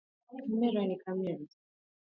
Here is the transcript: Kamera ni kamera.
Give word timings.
Kamera 0.29 0.81
ni 0.87 0.95
kamera. 1.03 1.43